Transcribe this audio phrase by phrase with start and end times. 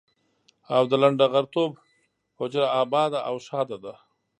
[0.75, 1.71] او د لنډه غرتوب
[2.39, 3.93] حجره اباده او ښاده ده.